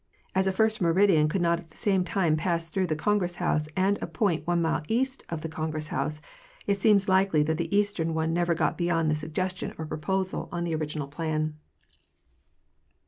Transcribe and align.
As 0.33 0.47
a 0.47 0.51
first 0.51 0.81
meridian 0.81 1.29
could 1.29 1.43
not 1.43 1.59
at 1.59 1.69
the 1.69 1.77
same 1.77 2.03
time 2.03 2.35
pass 2.35 2.71
through 2.71 2.87
the 2.87 2.95
Congress 2.95 3.35
house 3.35 3.67
and 3.77 4.01
a 4.01 4.07
point 4.07 4.47
one 4.47 4.59
mile 4.59 4.81
east 4.87 5.23
of 5.29 5.41
the 5.41 5.47
Congress 5.47 5.89
house, 5.89 6.19
it 6.65 6.81
seems 6.81 7.07
likely 7.07 7.43
that 7.43 7.59
the 7.59 7.75
eastern 7.77 8.15
one 8.15 8.33
never 8.33 8.55
got 8.55 8.79
beyond 8.79 9.11
the 9.11 9.15
suggestion 9.15 9.75
or 9.77 9.85
proposal 9.85 10.49
on 10.51 10.63
the 10.63 10.73
original 10.73 11.07
plan. 11.07 11.53